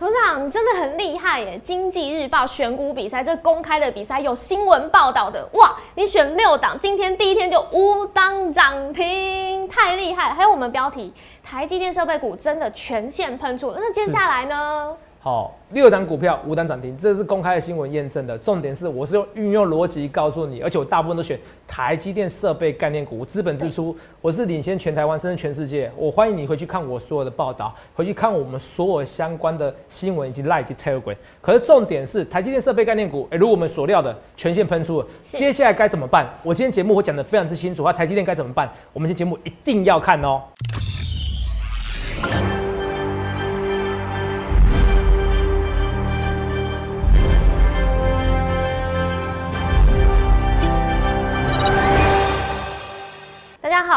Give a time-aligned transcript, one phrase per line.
[0.00, 1.60] 董事长，你真的很厉害耶！
[1.62, 5.76] 经济日报选股比赛，这公开的比赛有新闻报道的，哇！
[5.94, 10.34] 你选六档，今天第一天就五档涨停，太厉害了！
[10.34, 11.12] 还有我们标题，
[11.44, 14.96] 台积电设备股真的全线喷出，那接下来呢？
[15.22, 18.38] 好，六档股票五档涨停，这是公开的新闻验证的。
[18.38, 21.38] 重点是，我是用运用逻辑告诉你，而且我大部分都选
[21.68, 25.92] 台积电设备概念股，资本支出，我是领先全台湾甚至全世界。
[25.94, 31.14] 我欢迎你回去看我所有的报道，回去看我们所有相关的新闻以及 Line 及 Telegram。
[31.42, 36.26] 可是重点是，台积电设备概念股，哎，如我们所料的全线喷出了，接下来该怎么办？
[36.42, 38.72] 我今天节目我讲的非常之清楚，那台积电该怎么办？
[38.94, 40.40] 我们这节目一定要看哦。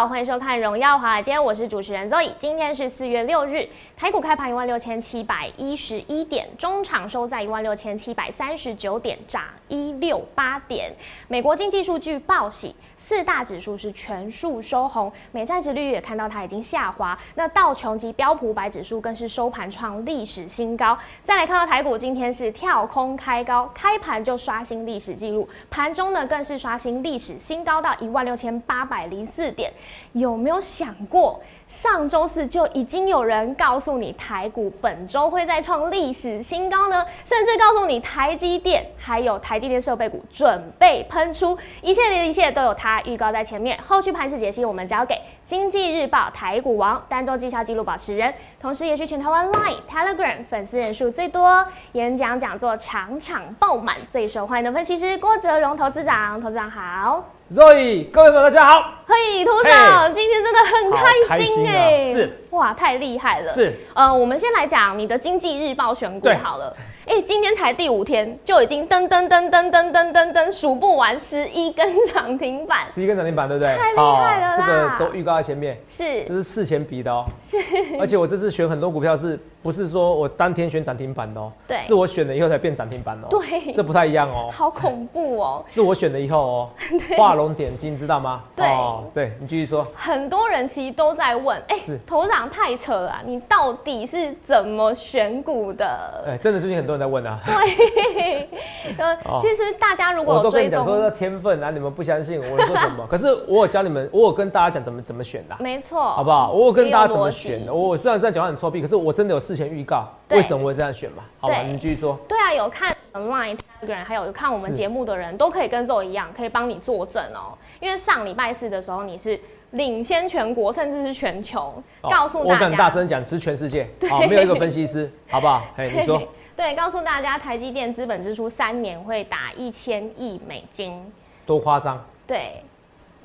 [0.04, 2.34] 好，欢迎收看《荣耀华尔街》，我是主持人 Zoe。
[2.38, 10.92] 今天是四月六日，台股开盘一万六千七百一十一点，中场收在一万六千七百三十九点，涨一六八点。
[11.30, 12.76] 美国经济数据报喜。
[12.96, 17.20] 四大指数是全数收红，美债值率也看到它已经下滑。
[17.36, 20.98] 那道琼及标普百指数更是收盘创历史新高。
[21.26, 29.70] 再来看到台股，今天是跳空开高，开盘就刷新历史记录，盘中呢更是刷新历史新高到一万六千八百零四点。
[30.14, 31.42] 有没有想过？
[31.66, 43.80] 上周四就已经有人告诉你台股本周会再创历史新高呢，甚至告诉你台积电还有台积电设备股准备喷出，一切的一切都有它预告在前面。
[43.88, 56.40] 后续盘势解析我们交给经济日报台股王单周绩效记录保持人，同时也是全台湾 Line Telegram 粉丝人数最多、演讲讲座场场爆满、最受欢迎的分析师郭哲荣投资长。
[56.40, 57.33] 投资长好。
[57.52, 59.04] Zoe，各位朋友大家好。
[59.06, 60.92] 嘿，土长，今天真的很
[61.28, 63.52] 开心哎，是哇，太厉害了。
[63.52, 66.76] 是，呃，我们先来讲你的经济日报选股好了。
[67.06, 73.76] 哎，今天才第五天，就已经噔噔噔噔噔噔噔噔数不完十一根涨停板，十一根涨停板，对不对？
[73.76, 77.26] 太厉害了这个都预告在前面，是，这是事前比的哦。
[77.46, 77.58] 是，
[78.00, 81.52] 而且我这次选很多股票，是不是说我当天选涨停板的哦？
[81.68, 83.28] 对，是我选了以后才变涨停板哦。
[83.30, 84.50] 对，这不太一样哦。
[84.54, 85.62] 好恐怖哦。
[85.68, 86.70] 是我选了以后哦，
[87.18, 88.44] 画龙点睛，知道吗？
[88.56, 89.86] 对，哦对你继续说。
[89.94, 96.24] 很多人其实都在问，哎，头长太扯了，你到底是怎么选股的？
[96.26, 97.40] 哎，真的最近很多人在问啊。
[97.46, 98.50] 对。
[98.98, 103.06] 呃，其实大家如果我都跟你讲说天分啊，你们不相信我说什么？
[103.10, 106.52] 可是我有教你们，我有跟大家讲怎么怎么选的，没错，好不好？
[106.52, 107.74] 我有跟大家怎么选的。
[107.74, 111.24] 我虽然这样讲话很臭屁，可是我真的有事前预告，为什么会这样选嘛？
[111.40, 112.20] 好吧，你继续说。
[112.28, 117.58] 对啊，有看 online 那个人，还有看我们节目的人都可以跟我一样，可以帮你作证哦。
[117.80, 119.40] 因为上礼拜四的时候你是
[119.72, 125.64] 领先全国，甚至是全球，告诉大家，我敢大声讲，是全世界，好，没有一个分析师，好不好？
[125.78, 126.22] 哎，你说。
[126.56, 131.12] 对，告诉大家，台积电资本支出三年会达一千亿美金，
[131.46, 132.00] 多夸张？
[132.28, 132.64] 对，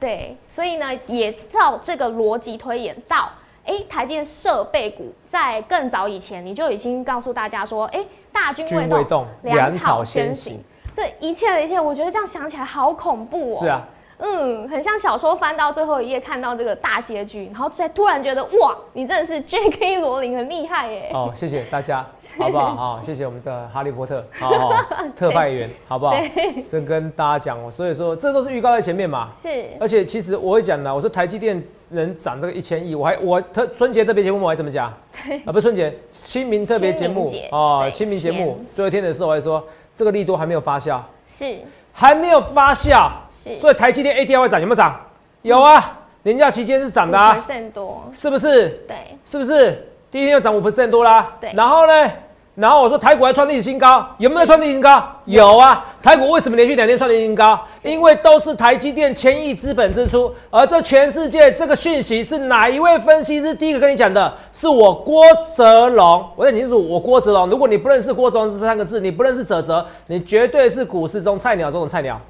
[0.00, 3.30] 对，所以呢，也照这个逻辑推演到，
[3.66, 10.62] 哎，台积电设备股在更早以前，你就已经告诉大家说，哎，大军未动，粮草先行，
[10.96, 13.58] 这一切的一切，我觉得这样想起来好恐怖哦。
[13.60, 13.86] 是啊。
[14.18, 20.00] 嗯，很像小说翻到最后一页看到这个大结局，然后再突然觉得哇，你真的是 J.K.
[20.00, 21.10] 罗琳很厉害耶！
[21.14, 22.04] 哦，谢谢大家，
[22.36, 22.74] 好不好？
[22.74, 24.72] 好，谢谢我们的哈利波特，好，
[25.16, 26.14] 特派员，好不好？
[26.68, 29.30] 这跟大家讲哦，所以说这都是预告在前面嘛。
[29.40, 29.66] 是。
[29.78, 34.92] 而且其实我会讲的，我说台积电能涨这个一千亿，我还我特春节特别节目我还怎么讲？
[35.24, 35.38] 对。
[35.38, 39.64] 啊，不是春节，清明特别节目哦，清明节目最后一天的时候我还说
[39.94, 41.58] 这个力度还没有发酵，是，
[41.92, 43.10] 还没有发酵。
[43.58, 45.00] 所以台积电 ADR 会涨有没有涨？
[45.42, 48.68] 有啊，年假期间是涨的啊，多，是不是？
[48.86, 49.88] 对，是不是？
[50.10, 51.34] 第一天就涨五 percent 多啦。
[51.40, 52.10] 对，然后呢？
[52.54, 55.00] 然后我说台股还创历史新高，有没有创历史新高？
[55.26, 57.56] 有啊，台股为什么连续两天创历史新高？
[57.84, 64.34] 因为都是台积电千亿资本支出，而这全世界这个讯息是哪一位分析师第一个跟你讲的？
[64.52, 65.22] 是我郭
[65.54, 66.28] 泽龙。
[66.34, 67.48] 我讲清楚，我郭泽龙。
[67.48, 72.20] 如果你不认识郭泽龙这三个字，你不认识泽泽，你绝对是股市中菜鸟中的菜鸟。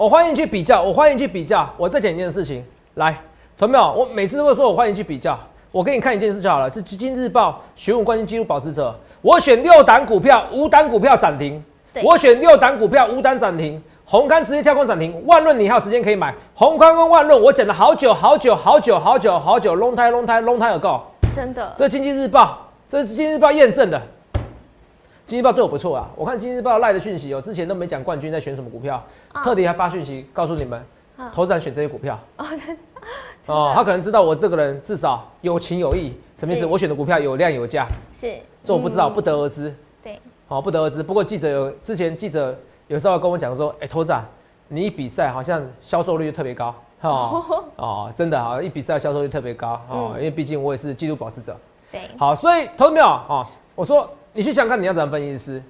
[0.00, 1.68] 我欢迎去比较，我欢迎去比较。
[1.76, 2.64] 我再讲一件事情，
[2.94, 3.20] 来，
[3.58, 3.92] 同没有？
[3.92, 5.38] 我每次都会说我欢迎去比较。
[5.70, 8.98] 我给你看一件事就好了，是《基金日报》选股冠军纪录保持者。
[9.20, 11.62] 我选六档股票，五档股票涨停。
[12.02, 13.78] 我选六档股票，五档涨停。
[14.06, 15.22] 红康直接跳空涨停。
[15.26, 16.34] 万润你还有时间可以买。
[16.54, 21.00] 红康跟万润，我讲了好久好久好久好久好久，long time long time long time ago。
[21.36, 21.74] 真的。
[21.76, 22.44] 这《经济日报》，
[22.88, 24.00] 这是《经济日报》验证的。
[25.30, 29.00] 经济报对我不错啊，我看经济报赖的讯息哦，之前都没讲冠军在选什么股票，
[29.44, 30.84] 特地还发讯息告诉你们，
[31.18, 32.18] 嗯投资人选这些股票。
[33.46, 36.66] 哦，他可能知道我这个人至少有情有义，什么意思？
[36.66, 39.72] 我选的股票有量有价，是，这我不知道，嗯不得而知。
[40.02, 40.18] 对，
[40.48, 41.00] 哦，不得而知。
[41.00, 44.28] 不过记者有之前记者有时候跟我讲说，哎、投资啊，
[44.66, 46.74] 你一比赛好像销售率就特别高。
[47.02, 47.44] 哦
[47.78, 51.56] 哦，真的啊，一比赛销售率特别高哦，嗯因为毕竟我也是纪录保持者。
[51.92, 53.46] 对，好，所以投资没有啊？
[53.76, 55.62] 我说你去想想看，你要怎么分析师？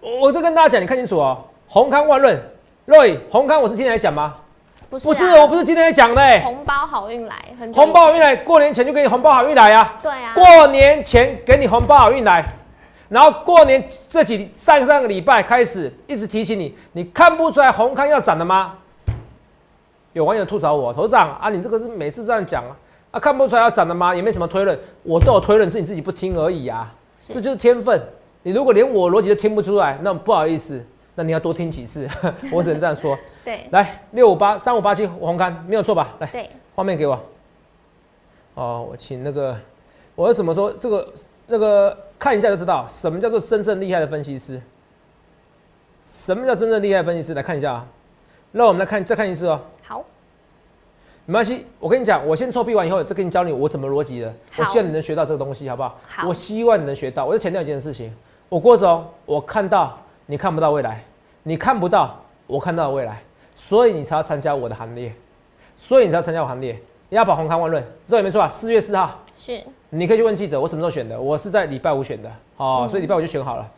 [0.00, 1.44] 我我就跟大家讲，你看清楚哦。
[1.66, 2.40] 红康万润
[2.86, 4.34] ，Roy，红康我是今天来讲吗？
[4.90, 6.40] 不是、不是，啊，我不是今天来讲的、欸。
[6.40, 9.98] 红包好运来，很红包好运来，过年前就给你红包好运来啊！
[10.02, 12.46] 对啊，过年前给你红包好运来，
[13.08, 18.74] 然后过年这几上上个礼拜开始一直提醒你，你看不出来红康要涨了吗？
[20.12, 22.76] 有网友吐槽我，头长啊，你这个是每次这样讲啊，
[23.12, 24.14] 啊看不出来要涨了吗？
[24.14, 28.00] 也没什么推论，我都有推论，是你自己不听而已啊，是这就是天分。
[28.42, 30.84] 你如果连我逻辑都听不出来，那不好意思，
[31.14, 32.08] 那你要多听几次，
[32.50, 33.16] 我只能这样说。
[33.44, 36.16] 对来，六五八三五八七红康没有错吧？
[36.18, 37.20] 来，对，画面给我。
[38.54, 39.56] 哦，我请那个，
[40.14, 41.12] 我为什么说这个
[41.46, 44.60] 那个看一下就知道什么叫做真正厉害的分析师？
[46.10, 47.34] 什么叫真正厉害的分析师？
[47.34, 47.86] 来看一下啊。
[48.50, 49.81] 那我们来看再看一次哦，好，
[51.24, 54.34] 没关系，我跟你讲，我先臭屁完以后，再跟你教你我怎么逻辑的。
[54.56, 55.96] 我希望你能学到这个东西，好不好？
[56.08, 57.24] 好我希望你能学到。
[57.24, 58.12] 我就强调一件事情，
[58.48, 59.96] 我郭总，我看到
[60.26, 61.04] 你看不到未来，
[61.44, 63.22] 你看不到我看到的未来，
[63.54, 65.12] 所以你才要参加我的行列，
[65.78, 66.76] 所以你才要参加我行列。
[67.08, 68.48] 你要把红康万润，这也没错啊。
[68.48, 71.20] 四月四号，是你可以去问记者，我什么时候选的？
[71.20, 73.70] 我是在礼拜五选的，哦，嗯所以礼拜五就选好了。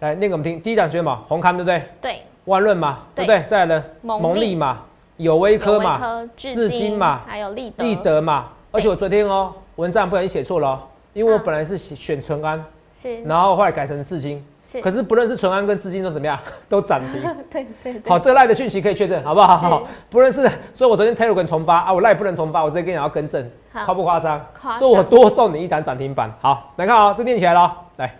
[0.00, 1.24] 来念给我们听，第一档选什么？
[1.28, 1.82] 红康对不对？
[2.00, 3.46] 对，万润嘛，对不对对？
[3.46, 3.84] 再来呢？
[4.02, 4.80] 蒙利嘛，
[5.20, 10.80] 友威科嘛，科至至今嘛还有立德，立德嘛，而且我昨天哦、文章不小心写错了、哦，
[11.12, 12.64] 因为我嗯本来是选淳安，
[13.00, 13.22] 是。
[13.24, 16.38] 然后后来改成至今，是，可是不论是淳安跟至今都怎么样，
[16.70, 17.22] 都涨停。
[17.50, 19.56] 对对对，好，这个赖的讯息可以确认，好不好？
[19.58, 23.84] 好，不论是，所以我昨天 Telegram 重发啊，我赖不能重发，我直接跟你要更正，好。
[23.84, 24.44] 夸不夸张？
[24.78, 26.30] 所以我多送你一档涨停板。
[26.40, 28.16] 好，来看啊、这念起来了哦，来，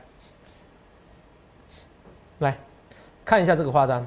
[2.40, 2.56] 来
[3.24, 4.06] 看一下这个夸张。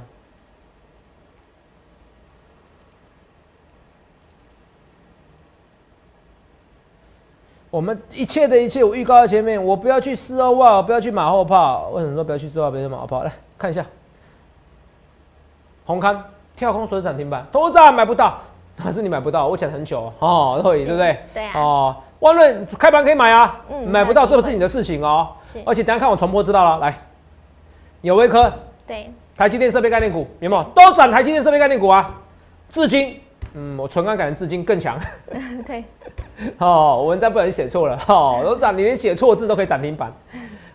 [7.73, 11.89] 我们一切的一切，我预告在前面，我不要去四欧哇，不要去马后炮。
[11.91, 13.23] 为什么说不要去四欧，不要去马后炮？
[13.23, 13.83] 来看一下，
[15.83, 16.23] 红康
[16.55, 18.37] 跳空所有涨停板，头涨买不到，
[18.77, 19.47] 还是你买不到？
[19.47, 21.17] 我讲很久哦哦，对是对不对？
[21.33, 25.29] 对啊哦，万润开盘可以买啊，嗯买不到这个是你的事情哦。
[25.65, 26.95] 而且等下看我重播知道了，来，
[28.01, 28.53] 有微科、
[28.85, 30.63] 对台积电设备概念股有没有？
[30.75, 32.19] 都涨台积电设备概念股啊。
[32.69, 33.19] 至今，
[33.55, 34.95] 嗯，我纯安感觉至今更强。
[35.65, 35.83] 对
[36.59, 40.13] 哦，我文章不小心写错了，哦，都涨，你连写错字都可以涨停板。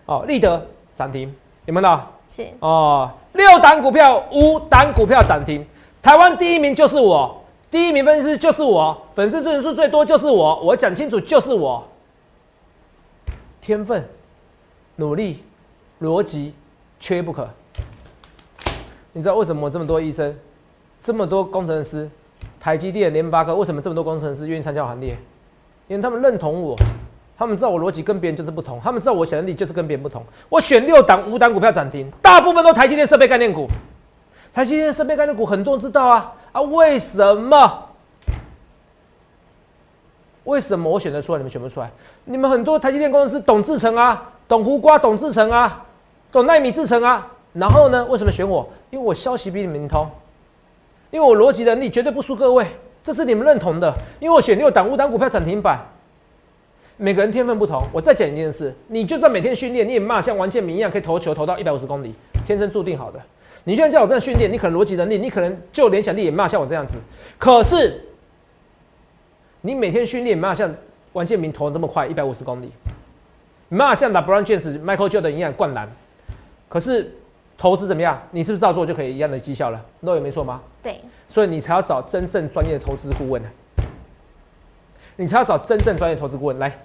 [0.05, 1.33] 哦，立德涨停，
[1.65, 2.11] 有没有到？
[2.27, 5.65] 是哦，六档股票，五档股票涨停，
[6.01, 11.83] 台湾第一名就是我，第一名分析师就是我，粉丝人数最多就是我，我讲清楚就是我。
[13.61, 14.03] 天分、
[14.95, 15.43] 努力、
[16.01, 16.53] 逻辑，
[16.99, 17.47] 缺一不可。
[19.11, 20.35] 你知道为什么我这么多医生，
[20.99, 22.09] 这么多工程师，
[22.59, 25.15] 台积电、联发科，为什么这么多工程师愿意参加我行列？
[25.89, 26.75] 因为他们认同我，
[27.37, 30.23] 他们知道我逻辑跟别人就是不同，他们知道我想象力就是跟别人不同。
[30.47, 33.67] 我选六档、五档股票涨停，大部分都台积电设备概念股。
[34.53, 37.85] 台积电设备概念股很多人知道啊啊，为什么？
[40.45, 41.91] 为什么我选得出来，你们选不出来？
[42.23, 45.85] 你们很多台积电公司懂制程啊，懂胡瓜，懂制程啊，
[46.31, 47.27] 懂纳米制程啊。
[47.53, 48.67] 然后呢，为什么选我？
[48.91, 50.07] 因为我消息比你们通，
[51.09, 52.65] 因为我逻辑能力绝对不输各位，
[53.09, 53.91] 这是你们认同的。
[54.19, 55.79] 因为我选六档、五档股票涨停板，
[56.95, 57.83] 每个人天分不同。
[57.91, 62.13] 我再讲一件事，你就算每天训练，你也骂像王建民一样可以投球投到一百五十公里，
[62.45, 63.19] 天生注定好的。
[63.63, 66.99] 你就算叫我这样训练，你可能逻辑能力，你可能就联想力也骂像我这样子。
[67.39, 67.99] 可是
[69.61, 70.71] 你每天训练，骂像
[71.13, 72.71] 王建民投的这么快，一百五十公里，
[73.69, 75.89] 骂像 LeBron James、Michael Jordan 一样灌篮。
[76.67, 77.11] 可是
[77.57, 78.21] 投资怎么样？
[78.29, 79.83] 你是不是照做就可以一样的绩效了？
[79.99, 80.61] 那也没错吗？
[80.83, 83.47] 对所以你才要找真正专业的投资顾问呢
[85.15, 86.77] 你才要找真正专业投资顾问来。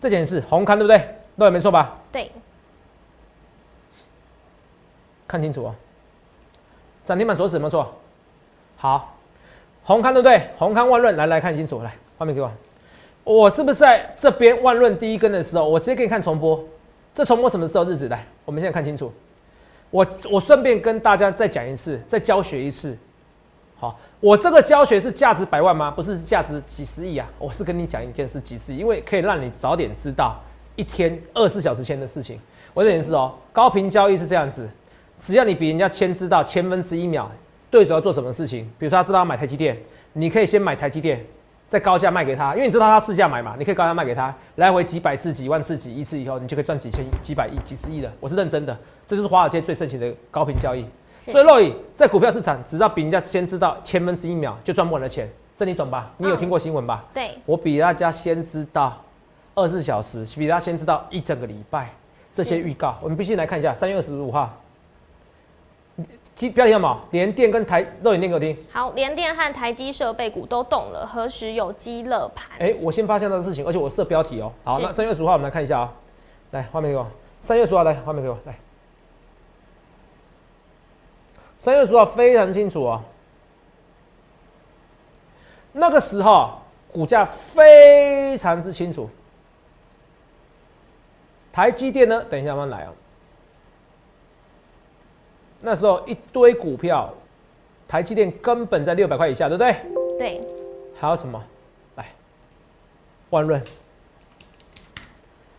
[0.00, 1.16] 这件事红刊对不对？
[1.34, 1.96] 那也没错吧？
[2.12, 2.30] 对
[5.26, 5.74] 看清楚哦。
[7.04, 7.94] 涨停板锁死有没有错？
[8.76, 9.16] 好，
[9.84, 10.50] 红刊对不对？
[10.58, 12.50] 红刊万润，来来看清楚，来画面给我。
[13.24, 16.62] 我是不是在这边万润第一根的时候，我直接给你看重播？
[17.14, 18.08] 这重播什么时候日子？
[18.08, 19.12] 来，我们现在看清楚。
[19.90, 22.96] 我我顺便跟大家再讲一次，再教学一次。
[23.78, 25.90] 好，我这个教学是价值百万吗？
[25.90, 27.28] 不是，是价值几十亿啊！
[27.38, 30.40] 我是跟你讲一件事，几十亿，因为可以让你早点知道
[30.76, 32.40] 一天二十四小时前的事情。
[32.72, 34.66] 我这件事哦，高频交易是这样子，
[35.20, 37.30] 只要你比人家先知道千分之一秒，
[37.70, 38.64] 对手要做什么事情？
[38.78, 39.76] 比如说他知道要买台积电，
[40.14, 41.22] 你可以先买台积电，
[41.68, 48.10] 再高价卖给他，因为你知道他市价买嘛，你可以高价卖给他，来回几百次、几万次、几亿次以后，你就可以赚几千、几百亿、几十亿的。
[48.20, 48.74] 我是认真的，
[49.06, 50.86] 这就是华尔街最盛行的高频交易。
[51.32, 56.10] 所以洛伊在股票市场，只要比人家先知道千分之一秒就赚不完的钱，这你懂吧？
[56.18, 57.04] 你有听过新闻吧？
[57.12, 58.96] 对，我比大家先知道
[59.54, 61.90] 二十四小时，比大家先知道一整个礼拜
[62.32, 62.96] 这些预告。
[63.00, 64.54] 我们必须来看一下三月二十五号，
[66.34, 67.00] 基标题什么？
[67.10, 68.56] 联电跟台肉眼念给我听。
[68.70, 72.46] 好，联电和台积设备股都动了，何时有机乐盘？
[72.60, 74.52] 哎、我先发现到的事情，而且我设标题哦。
[74.62, 75.92] 好，那三月二十五号我们来看一下啊、
[76.52, 77.06] 来画面给我。
[77.40, 78.54] 三月十五号来画面给我来。
[81.66, 83.02] 三月二十五号非常清楚哦。
[85.72, 86.60] 那个时候
[86.92, 89.10] 股价非常之清楚。
[91.52, 92.92] 台积电呢，等一下慢慢来哦。
[95.60, 97.12] 那时候一堆股票，
[97.88, 99.76] 台积电根本在六百块以下，对不对？
[100.16, 100.40] 对，
[101.00, 101.42] 还有什么？
[101.96, 102.06] 来，
[103.30, 103.60] 万润，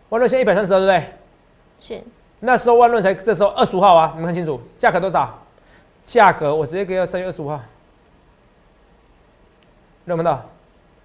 [0.07, 1.13] 万润现在一百三十二，对不对？
[1.81, 2.01] 是
[2.39, 5.37] 那时候万润才这时候二十五号啊，你们看清楚，价格多少？
[6.07, 7.59] 价格我直接给到三月二十五号，
[10.05, 10.41] 有没有看到？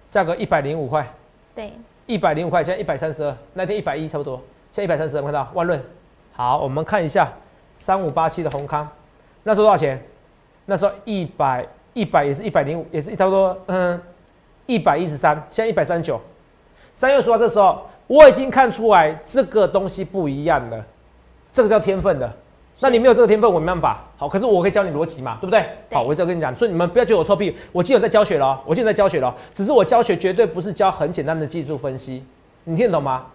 [0.09, 1.05] 价格一百零五块，
[1.53, 1.73] 对，
[2.05, 4.37] 一百零五块，现在一百三十二，那天一百一差不多，
[4.71, 5.45] 现在一百三十二，看到？
[5.53, 5.83] 万润，
[6.31, 7.27] 好，我们看一下
[7.75, 8.87] 三五八七的宏康，
[9.43, 10.01] 那时候多少钱？
[10.65, 14.01] 那时候一百一百也是一百零五，也是差不多，嗯，
[14.67, 16.21] 一百一十三，现在一百三十九。
[16.95, 20.85] 三月十号这时候，我已经看出来这个东西不一样了，
[21.51, 22.31] 这个叫天分的。
[22.79, 24.03] 那你没有这个天分，我没办法。
[24.17, 25.61] 好，可是我可以教你逻辑嘛，对不对？
[25.89, 32.23] 对好，我就跟你讲，所以你们不要觉得我臭屁，我今天有在教学了哦，我今天有在教学了哦，只是我教学绝对不是教很简单的技术分析，
[32.65, 33.25] 你听得懂吗？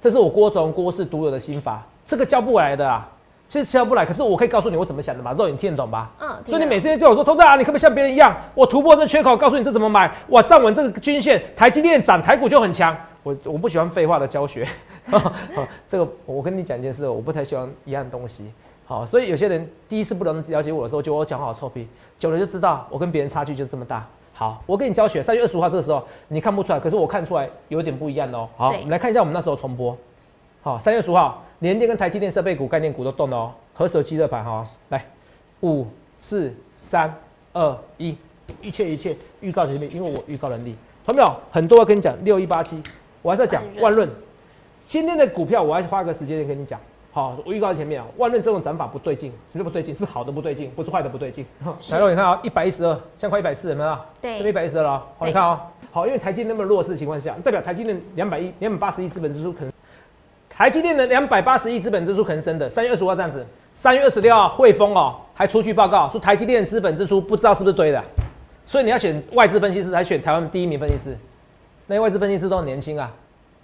[0.00, 3.08] 这是我郭总郭氏独有的心法，这个教不来的啊，
[3.48, 4.04] 其实教不来。
[4.04, 6.10] 可是我可以告诉你我怎么想的嘛，肉你听得懂吧？
[6.20, 12.96] 嗯，所以你每次叫我说，投资啊，你可不可以像别人一样，我突破这缺口，告诉你这怎么买，我站稳这个均线，台积电涨，台股就很强。
[13.22, 14.66] 我我不喜欢废话的教学，
[15.08, 15.32] 好
[15.86, 18.50] 这个我跟你讲一件事，我不太喜欢一样东西。
[18.92, 24.06] 好，所以有些人第一次不能了解我的时候，就我讲话好臭屁，久了就知道我跟别人差距就是这么大。
[24.34, 28.46] 好，我跟你教学，三月二十五号这个时候你看不出来，可是我看出来有点不一样哦。
[28.54, 29.96] 好，我们来看一下我们那时候重播。
[30.60, 35.02] 好，三月十五号，联电跟台积电设备股、概念股都动了哦，何手机热盘哈，来，
[35.62, 35.86] 五、
[36.18, 37.14] 四、三、
[37.54, 38.14] 二、一，
[38.60, 41.34] 一切一切预告前面，因为我预告能力，同没有？
[41.50, 42.82] 很多要跟你讲，六一八七，
[43.22, 44.06] 我还是要讲万润。
[44.86, 46.78] 今天的股票，我还是花个时间跟你讲。
[47.14, 49.94] 好，我预告在前面啊，万润这种涨法不对劲，什么不对劲？
[49.94, 51.44] 是好的不对劲，不是坏的不对劲。
[51.78, 53.98] 是来了，你看啊，一百一十二，现在快一百四，有没有？
[54.22, 55.02] 对这边一百一十二了哦。
[55.18, 59.72] 好，你看啊，好，因为台积电那么弱势的情况下，代表台积电两百亿、两百八十亿资本支出可能，
[60.48, 62.66] 台积电的两百八十亿资本支出可能升的。
[62.66, 68.02] 三月二十五号这样子，三月二十六号汇丰哦还出具报告说台积电资本支出不知道是不是对的，
[68.64, 71.18] 所以你要选外资分析师，还选台湾第一名分析师。
[71.86, 73.12] 那些外资分析师都很年轻啊，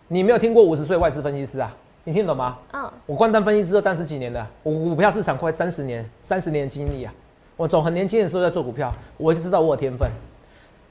[0.09, 1.75] 你没有听过五十岁外资分析师啊？
[2.09, 2.57] 你听懂吗？
[2.73, 7.13] 嗯，我光单分析师都当十几年的，我股票市场快三十年，三十年的经历啊！
[7.55, 10.11] 我从很年轻的时候在做股票，我就知道我有天分。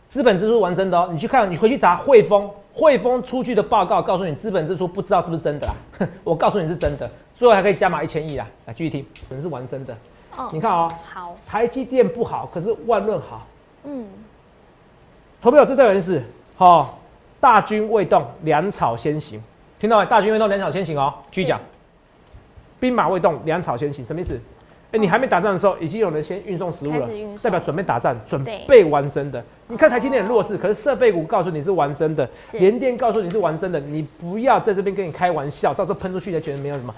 [0.10, 5.76] 资本支出完真的哦，你去看，你回去查汇丰，汇丰出具的报告告诉你资本支出不知道是不是真的啦？
[6.24, 8.48] 我告诉你是真的，最后还可以加码一千亿啊！
[8.68, 9.98] 来继续听，可能是完真的。
[10.38, 13.48] 哦你看哦，好，台积电不好，可是万润好。
[13.86, 14.06] 嗯，
[15.42, 16.22] 投票这代表的是，
[16.56, 17.00] 好、
[17.40, 19.44] 大军未动，粮草先行，
[19.80, 20.06] 听到没？
[20.06, 21.14] 大军未动，粮草先行哦。
[21.32, 21.60] 继续讲，
[22.80, 24.40] 兵马未动，粮草先行，什么意思？
[24.90, 27.10] 哎、你还没打仗的时候，已经有人先运送食物了
[27.44, 29.44] 代表准备打仗，准对备玩真的。
[29.68, 36.96] 你看台积电很弱势，可是设备股告诉你是完真的，是联电告诉你是完真的，你不要在这边跟你开玩笑，到时候喷出去才觉得没有什么。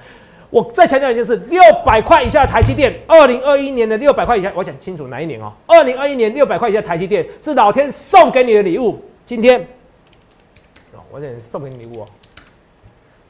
[0.51, 5.51] 我再强调一件事：六百块以下的台积电，二零二一年的六百块以下，我讲清楚哪一年哦？
[5.65, 9.03] 二零二一年六百块以下的台积电是老天送给你的礼物。
[9.25, 9.59] 今天，
[10.93, 12.07] 哦，我想送给你礼物哦。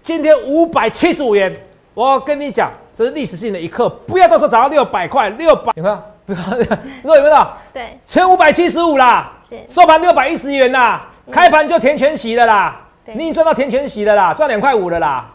[0.09, 1.55] 今天五百七十五元，
[1.93, 6.39] 我跟你讲，这是历史性的一刻，不要到时候涨到六百块，六百，你看，不要，
[7.03, 7.47] 若有没有？
[7.71, 9.31] 对，前五百七十五啦，
[9.67, 15.31] 收盘六百一十元啦，开盘就填全息的啦，你已经赚到填全息的啦，赚两块五的啦，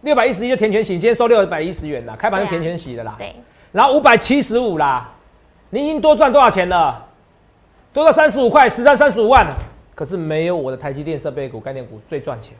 [0.00, 3.36] 六百一十一就填全息，今天收六百一十元啦，开盘就填全息的啦，对，
[3.70, 5.08] 然后五百七十五啦，
[5.68, 7.06] 你已经多赚多少钱了？
[7.92, 9.46] 多到三十五块，实战三十五万，
[9.94, 12.52] 可是没有我的台积电设备股、概念股最赚钱。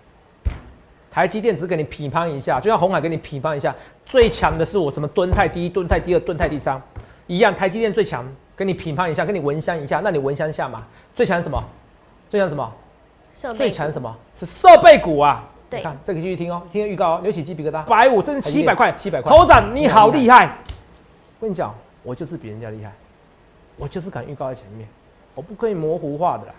[1.10, 3.74] 台积电只是给你匹乓一下，就像红海给你匹乓一下，
[4.06, 6.80] 最强的是我什么敦泰第一、敦泰第二、敦泰第三，
[7.26, 8.24] 一样，台积电最强，
[8.54, 10.86] 跟你匹乓一下，跟你闻香一下，那你闻香下嘛？
[11.14, 11.60] 最强什么？
[12.28, 12.72] 最强什么？
[13.56, 14.16] 最强什么？
[14.32, 15.44] 是设备股啊！
[15.68, 20.46] 对你看这个继续听哦，听预告哦，扭起鸡皮疙瘩，百五，真是七百块，七百块头长你好厉害！
[21.38, 22.92] 我跟你讲，我就是比人家厉害。
[23.76, 24.86] 我就是敢预告在前面，
[25.34, 26.52] 我不可以模糊化的啦，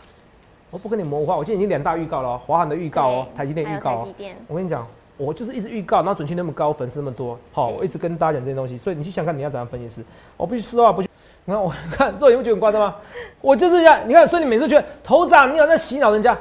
[0.71, 1.35] 我不跟你模糊化。
[1.37, 4.07] 我今天已经两大预告了、哦，华航的预告哦，台积电预告哦
[4.47, 4.87] 我跟你讲，
[5.17, 10.03] 我就是一直预告，然后准确那么高，粉丝那么多，好，我一直跟大家讲这些东西，所以你去想看你要怎样分析师，
[10.37, 11.09] 我必须说啊不去。
[11.43, 12.95] 你看我 看，所以你不觉得很夸张吗？
[13.41, 16.37] 我就是这样，你看，所以你每次觉得头长，你好像在洗脑人家。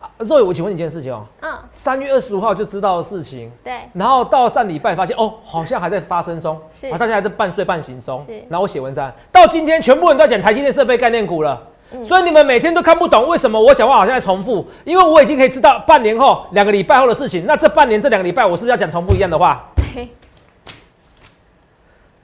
[0.00, 8.42] 啊，所以我请问你一件事情哦，嗯，三月二十五号就知道的事情，对，然后到上礼拜发现哦，好像还在发生中，是啊，大家还在半睡半醒中是。
[8.48, 11.62] 然后我写文章，到今天全部人都在讲台积电设备概念股了。
[11.92, 17.44] 嗯所以你们每天都看不懂为什么我讲话好像在重复，因为我已经可以知道半年后、两个礼拜后的事情。
[17.46, 19.64] 那这半年、这两个礼拜，我是不是要讲重复一样的话？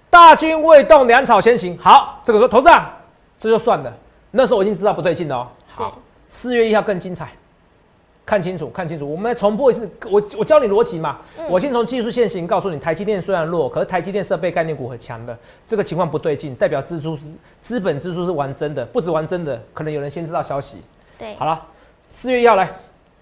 [0.08, 1.76] 大军未动，粮草先行。
[1.78, 2.90] 好，这个说头子啊，
[3.38, 3.92] 这就算了。
[4.30, 5.48] 那时候我已经知道不对劲了哦。
[5.68, 7.32] 好，四月一号更精彩，
[8.26, 9.08] 看清楚，看清楚。
[9.08, 11.18] 我们来重播一次，我我教你逻辑嘛。
[11.38, 20.78] 嗯我先从技术线型告诉你，台积电虽然弱，可是台积电设备概念股很强的，这个情况不对劲，代表支出是资本支出是玩真的，不止玩真的，可能有人先知道消息。
[21.16, 21.62] 对好，了，
[22.08, 22.68] 四月一号来，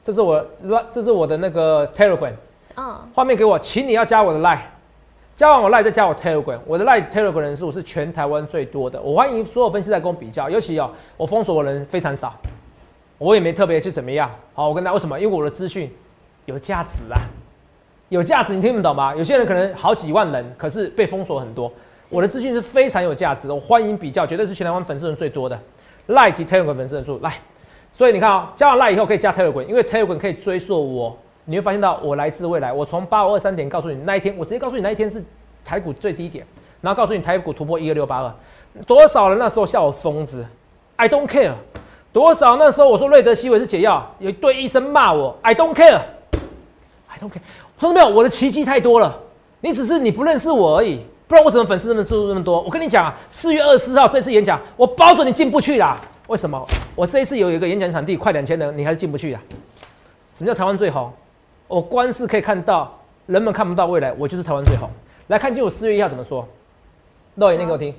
[0.03, 0.43] 这是我
[0.91, 2.33] 这是我的那个 Telegram。
[2.77, 4.59] 嗯，画面给我，请你要加我的 line，
[5.37, 12.35] 加完我 line 再加我 telegram，我的 line telegram 人数是全台湾最多的，我欢迎所有分析师来跟我比较，尤其哦，我封锁的人非常少，
[13.19, 14.31] 我也没特别去怎么样。
[14.55, 15.19] 好，我跟大家为什么？
[15.19, 15.91] 因为我的资讯
[16.47, 17.19] 有价值啊，
[18.09, 19.15] 有价值，你听不懂吗？
[19.15, 21.73] 有些人可能好几万人，可是被封锁很多，
[22.11, 25.59] 我的资讯是非常有价值的，我欢迎比较，绝对是全台湾粉丝人最多的
[26.09, 27.33] line 及 telegram 粉丝人数来。
[27.93, 32.73] 所以你看啊、加完 line 以后可以加 telegram，因为 telegram 可以追溯我，你会发现到我来自未来。
[32.73, 35.23] 我从八五二三点告诉你那一天，我直接告诉你那一天是
[35.65, 36.45] 台股最低点，
[36.81, 40.45] 然后告诉你台股突破一二六八二，多少人那时候笑我疯子
[40.97, 41.53] ，I don't care。
[42.15, 47.41] 多少那时候我说瑞德西韦是解药，有一堆医生骂我，I don't care，I don't care。
[47.77, 49.19] 同志们，我的奇迹太多了，
[49.61, 52.61] 你只是你不认识我而已，不然我怎么粉丝那么数那么多？
[52.61, 55.99] 我跟你讲啊，四月二十四号这次演讲，我保准你进不去啦。
[56.29, 56.65] 为什么？
[56.95, 59.43] 我这一次有一个演讲场地，快两千人，你还是进不去呀、
[60.33, 61.13] 什么叫台湾最红？
[61.67, 64.89] 我光是可以看到人们看不到未来，我就是台湾最红。
[65.27, 66.47] 来看清楚四月一号怎么说，
[67.35, 67.93] 肉眼念给我听。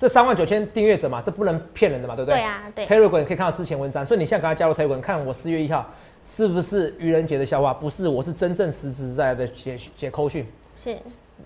[0.00, 2.38] 这三万九千订阅者嘛，这不能骗人的嘛，对不对？
[2.38, 5.84] 对啊，对，Telegram 可以看到之前文章，所以你现在赶快加入 Telegram，看我四月一号
[6.24, 7.74] 是不是愚人节的笑话？
[7.74, 10.50] 不是，我是真正实实在在的解解扣讯。
[10.74, 10.96] 是。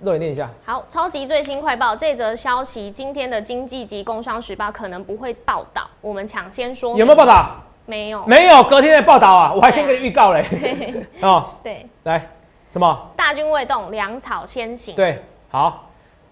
[0.02, 7.24] 肉眼念一下，好，超级最新快报，这则消息今天的经济及工商时报可能不会报道，我们抢先说有没有报？
[7.24, 7.62] 道？
[7.86, 9.52] 没有，没有，隔天的报道啊！
[9.54, 10.44] 我还先给你预告嘞。
[11.22, 12.26] 哦，对，来，
[12.72, 13.10] 什么？
[13.16, 15.83] 大军未动，粮草先行，，对，好，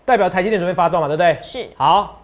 [0.04, 1.38] 代表台积电准备发动嘛，对不对？
[1.42, 2.20] 是好，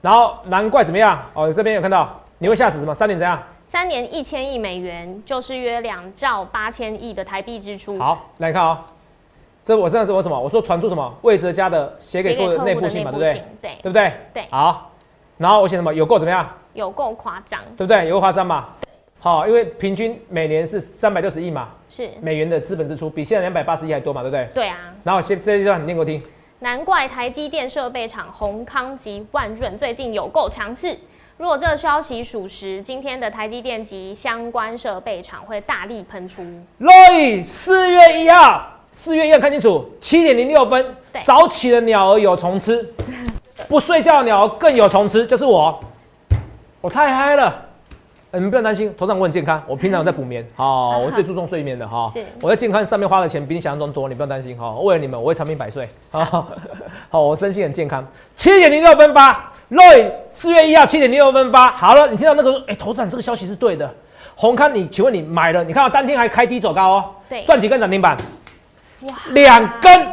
[0.00, 1.22] 然后难怪怎么样？
[1.34, 2.94] 哦，这边有看到，你会吓死什么？
[2.94, 3.40] 三年怎样？
[3.68, 8.84] 三年一千亿美元，就是约两兆八千亿的台币支出。，好，来看啊、
[9.64, 10.38] 这我上次我什么？
[10.38, 11.14] 我说传出什么？
[11.22, 13.32] 魏哲家的写给客户的内部信嘛，对不对？
[13.62, 14.12] 对，对不对？
[14.34, 14.90] 对好，
[15.36, 15.94] 然后我写什么？
[15.94, 16.48] 有够怎么样？
[16.74, 18.08] 有够夸张，对不对？
[18.08, 18.70] 有够夸张嘛？
[19.20, 24.48] 好，因为平均每年是三百六十亿嘛，是，美元的资本支出比现在两百八十亿还多嘛，对不对？
[24.54, 26.20] 对啊，然后先这一段你念给我听。
[26.62, 30.94] 难怪台积电设备厂宏康及万润最近有够强势。
[31.38, 36.42] 如果这消息属实，今天的台积电及相关设备厂会大力喷出。
[36.78, 40.94] Roy，四月一号，四月一号看清楚，七点零六分，
[41.24, 42.86] 早起的鸟儿有虫吃，
[43.66, 45.80] 不睡觉的鸟儿更有虫吃，就是我，
[46.82, 47.69] 我太嗨了。
[48.32, 52.24] 呃你们不用担心，头长我很健康，我平常有在补眠， 好，我最注重睡眠的哈 是。
[52.40, 54.70] 我在健康上面花的钱比你想象中多，你不用担心哈。
[54.78, 55.88] 为了你们，我会长命百岁。
[56.10, 56.46] 好，
[57.10, 58.06] 好，我身心很健康。
[58.36, 61.72] 七点零六分发，Roy，四月一号七点零六分发。
[61.72, 63.92] 好了，你听到那个，哎、头长这个消息是对的。
[64.36, 65.64] 红康，你请问你买了？
[65.64, 68.16] 你看到当天还开低走高哦，对赚几根涨停板？
[69.00, 70.06] 哇，两根，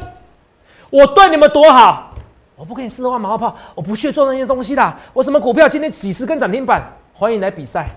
[0.90, 2.10] 我对你们多好，
[2.56, 4.96] 我不跟你四万马后炮，我不屑做那些东西的。
[5.14, 7.88] 我什么股票今天几十根涨停板，欢迎来比赛。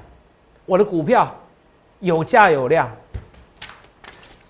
[0.70, 1.28] 我的股票
[1.98, 2.88] 有价有量，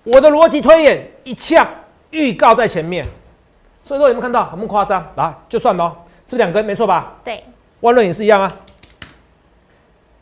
[0.03, 1.67] 我的逻辑推演一呛
[2.11, 3.03] 预告在前面，
[3.83, 5.03] 所以说有没有看到很不夸张？
[5.15, 5.95] 来，就算了哦，
[6.27, 6.63] 是不是两根？
[6.63, 7.13] 没错吧？
[7.23, 7.43] 对，
[7.79, 8.51] 万润也是一样啊。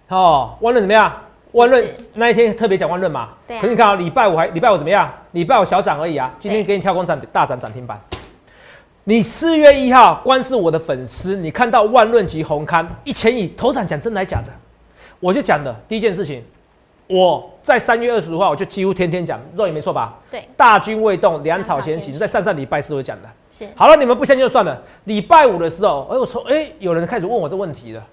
[0.07, 1.13] 哦，万润怎么样？
[1.51, 3.31] 万润那一天特别讲万润嘛。
[3.45, 5.13] 对啊可是你看啊，礼拜五还礼拜五怎么样？
[5.31, 6.33] 礼拜五小涨而已啊。
[6.39, 7.99] 今天对给你跳空涨大涨涨停板。
[9.03, 14.49] 你四月一号，光是我的粉丝，你看到万润及红刊一千亿头涨，讲真的还假的？
[15.19, 16.43] 我就讲的第一件事情，
[17.07, 20.17] 我在三月二十五号我就几乎天天讲，肉眼没错吧？
[20.31, 23.29] 对，大军未动，粮草先行，粮草先行在上上礼拜四我讲的。
[23.57, 24.81] 是，好了，你们不相信就算了。
[25.03, 28.05] 礼拜五的时候，哎，我说，哎，有人开始问我这问题了。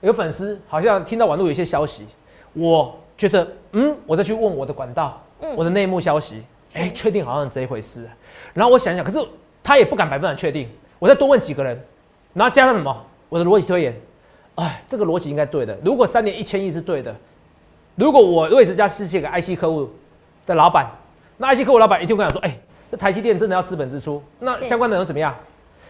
[0.00, 2.06] 有粉丝好像听到网络有一些消息，
[2.52, 6.42] 我觉得，嗯，我再去问我的管道，嗯我的内幕消息，
[6.72, 8.08] 哎，确定好像这一回事。
[8.54, 9.18] 然后我想想，可是
[9.62, 11.78] 他也不敢百分百确定，我再多问几个人，
[12.32, 13.04] 然后加上什么？
[13.28, 14.00] 我的逻辑推演，
[14.56, 15.78] 哎，这个逻辑应该对的。
[15.82, 17.14] 如果三年一千亿是对的，
[17.94, 19.88] 如果我瑞之家是这个 IC 客户
[20.44, 20.86] 的老板，
[21.38, 22.58] 那 IC 客户老板一定会讲说，哎，
[22.90, 25.34] 这台积电真的要资本支出，那相关的人怎么样？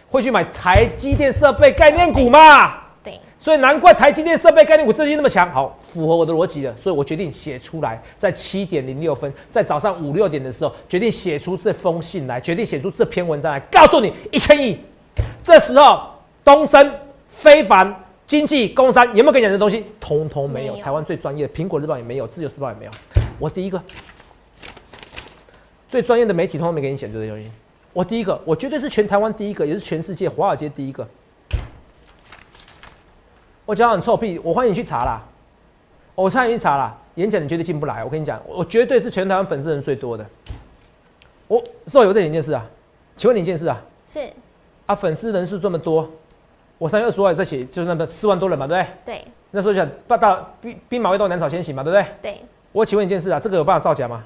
[0.09, 2.75] 会去买台积电设备概念股嘛？
[3.03, 14.77] 对，所以难怪台积电设备概念股资金那么强，好符合我的逻辑的，所以我决定写出来，在七点零六分，在早上五六点的时候，决定写出这封信来，决定写出这篇文章来，告诉你一千亿。
[15.43, 16.09] 这时候，
[16.43, 16.89] 东升、
[17.27, 17.93] 非凡、
[18.27, 19.85] 经济、工商有没有跟你讲这东西？
[20.01, 20.73] 通通没有。
[20.73, 22.91] 没有台湾最专业的苹果日报也没有，自由时报也没有。
[23.39, 23.81] 我第一个
[25.89, 27.49] 最专业的媒体通通没给你写这些东西。
[27.93, 31.07] 我第一个，我绝对是全台湾第一个，也是全世界华尔街第一个。
[33.65, 35.23] 我讲很臭屁，我欢迎你去查啦。
[36.13, 38.03] 我欢迎你去查啦，演讲你绝对进不来。
[38.03, 40.25] 我跟你讲，我绝对是全台湾粉丝人最多的。
[41.47, 42.65] 我说有这一件事啊，
[43.15, 44.33] 请问你一件事啊，是，
[44.85, 46.09] 啊粉丝人数这么多，
[46.77, 49.15] 我三月二十号也在写，就是那么四万多人嘛，对不对？
[49.15, 52.05] 对那时候讲八大兵兵马未动，粮草先行嘛，对不对？
[52.21, 54.23] 对，我请问一件事啊，这个有办法造假吗？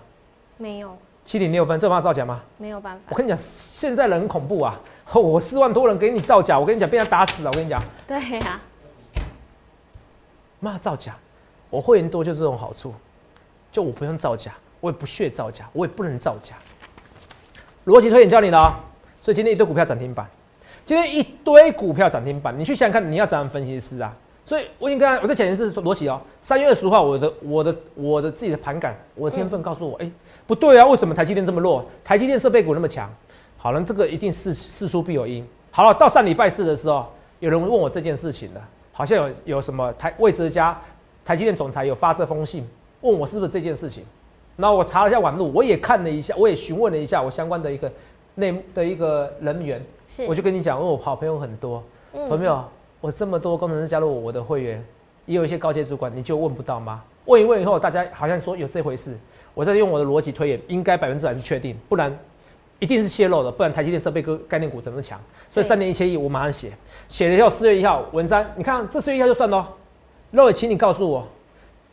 [0.57, 2.41] 没有七点六分，这有办法造假吗？
[2.57, 4.79] 没有办法，我跟你讲，现在人很恐怖啊！
[5.13, 7.49] 我四万多人给你造假，我跟你讲，被人家打死了。
[7.51, 8.59] 我跟你讲，对呀、
[10.59, 11.15] 妈造假，
[11.69, 12.93] 我会员多就是这种好处，
[13.71, 16.55] 就我不用造假，我也不屑造假，我也不能造假。
[17.85, 18.73] 逻辑推演教你的哦，
[19.21, 20.27] 所以今天一堆股票涨停板，
[20.91, 24.13] 今天一堆股票涨停板，你去想想看，你要怎样分析师啊？
[24.43, 26.19] 所以我已经我在讲的是逻辑哦。
[26.41, 30.11] 三月二十号，我的我的我的自己的盘感，我的天分告诉我，哎、
[30.45, 31.85] 不对啊，为什么台积电这么弱？
[32.03, 33.09] 台积电设备股那么强？
[33.57, 35.47] 好了，这个一定是事出必有因。
[35.71, 37.07] 好了，到上礼拜四的时候，
[37.39, 40.77] 有人问我这件事情了，好像有有什么台魏哲家
[41.23, 42.67] 台积电总裁有发这封信，
[42.99, 44.03] 问我是不是这件事情。
[44.57, 47.89] 然后我查了一下网络，我也看了一下，我也询问了一下我相关的一个
[48.35, 52.63] 内的一个人员，是，我就跟你讲，因为我好朋友很多，嗯朋友，
[52.99, 54.83] 我这么多工程师加入我我的会员，
[55.25, 57.03] 也有一些高阶主管，你就问不到吗？
[57.25, 59.17] 问一问以后，大家好像说有这回事，
[59.53, 62.17] 我在用我的逻辑推演，应该百分之百是确定，不然
[62.79, 65.19] 一定是泄露的，不然台积电设备跟概念股怎么强？
[65.51, 66.71] 所以三年一千亿，我马上写，
[67.07, 69.65] 写了以后四月一号文章，你看这四月一号就算喽。
[70.31, 71.27] 肉伟，请你告诉我，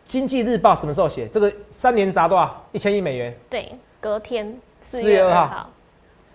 [0.07, 1.27] 经济日报什么时候写？
[1.29, 2.65] 这个三年砸多少？
[2.73, 5.71] 一千亿美元，对，隔天四4月2月二号号，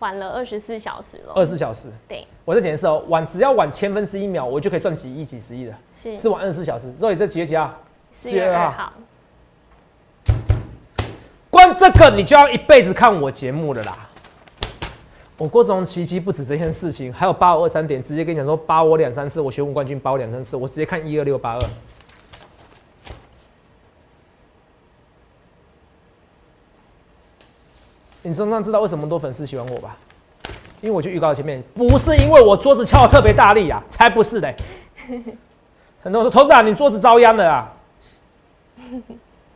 [0.03, 1.31] 晚了二十四小时了。
[1.33, 1.87] 二十四小时。
[2.09, 6.91] 对，我再解释哦，晚只要晚千分之一秒，我就可以赚几亿、几十亿的，是是晚二十四小时。
[6.99, 7.73] 所以，这几月几号？
[8.21, 8.93] 四月二号，
[11.49, 14.09] 光这个你就要一辈子看我节目的啦。
[15.37, 21.59] 我郭总奇迹不止这件事情，还有八五二三点，直接跟你讲说扒我两三次，我学武冠军扒我两三次，我直接看一二六八二。
[28.25, 29.97] 你总算知道为什么多粉丝喜欢我吧？
[30.81, 34.55] 因为我就预告前面，不是因为我桌子敲的特别大力啊，才不是嘞。
[36.01, 37.71] 很多人说投资长你桌子遭殃了啊。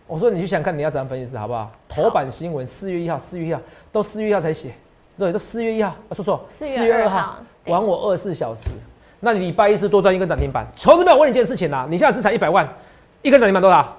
[0.06, 1.72] 我说你去想看你要怎样分析师好不好？
[1.88, 3.60] 头版新闻四月一号，四月一号
[3.92, 4.74] 都四月一号才写，
[5.18, 8.72] 对，都四月一号，啊，说错，四月二号玩我二十四小时。
[9.22, 10.68] 那你礼拜一是多赚一根涨停板。
[10.82, 12.68] 投资者，我问你一件事情啊，你现在资产一百万，
[13.22, 13.98] 一根涨停板多少？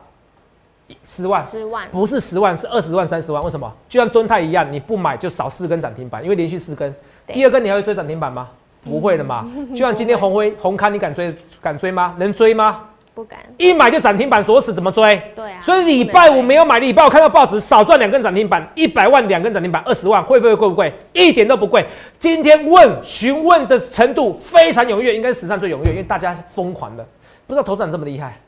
[1.04, 3.42] 十万，十万，不是十万，是二十万、三十万。
[3.42, 3.70] 为什么？
[3.88, 6.94] 就像敦泰一样，你不买就少四根涨停板，因为连续四根。
[7.26, 8.48] 第二根你还会追涨停板吗？
[8.84, 9.44] 不会的嘛。
[9.70, 11.34] 就像今天红辉、红康，你敢追？
[11.60, 12.14] 敢追吗？
[12.18, 12.84] 能追吗？
[13.14, 13.40] 不敢。
[13.56, 15.20] 一买就涨停板锁死，怎么追？
[15.34, 15.60] 对啊。
[15.60, 20.92] 所以礼拜五没有买，礼拜五看到报纸少赚两根涨停板，一百万两根涨停板，二十万，会不会贵不贵？
[21.12, 21.84] 一点都不贵。
[22.18, 27.04] 今天问询问的程度非常踊跃，应该是史上最踊跃，因为大家疯狂的，
[27.46, 28.40] 不知道投资长这么厉害。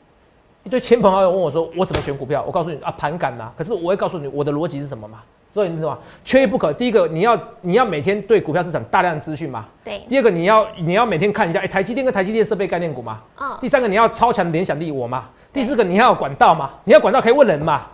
[0.63, 3.51] 一堆亲朋好友问我说：“我怎么选股票？”我告诉你啊，盘感呐。
[3.57, 5.19] 可是我会告诉你我的逻辑是什么嘛？
[5.51, 5.97] 所以你知道吗？
[6.23, 6.71] 缺一不可。
[6.71, 9.65] 第一个，你要你要每天对股票市场大量的资讯嘛。
[9.83, 13.19] 对，第二个，你要你要每天看一下，哎、台积电跟台积电设备概念股嘛。
[13.39, 15.25] 嗯，第三个，你要超强的联想力，我嘛。
[15.51, 17.87] 第四个，你要有管道嘛，你要管道可以问人嘛，